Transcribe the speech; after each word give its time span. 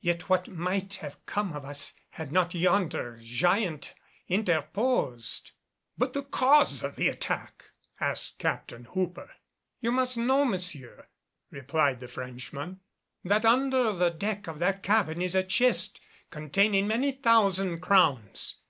Yet, 0.00 0.28
what 0.28 0.46
might 0.46 0.94
have 0.98 1.26
come 1.26 1.52
of 1.52 1.64
us 1.64 1.92
had 2.10 2.30
not 2.30 2.54
yonder 2.54 3.18
giant 3.20 3.94
interposed" 4.28 5.50
"But 5.98 6.12
the 6.12 6.22
cause 6.22 6.84
of 6.84 6.94
this 6.94 7.16
attack?" 7.16 7.64
asked 7.98 8.38
Captain 8.38 8.84
Hooper. 8.84 9.28
"You 9.80 9.90
must 9.90 10.16
know, 10.18 10.44
Monsieur," 10.44 11.08
replied 11.50 11.98
the 11.98 12.06
Frenchman, 12.06 12.78
"that 13.24 13.44
under 13.44 13.92
the 13.92 14.10
deck 14.10 14.46
of 14.46 14.60
that 14.60 14.84
cabin 14.84 15.20
is 15.20 15.34
a 15.34 15.42
chest 15.42 16.00
containing 16.30 16.86
many 16.86 17.10
thousand 17.10 17.80
crowns. 17.80 18.60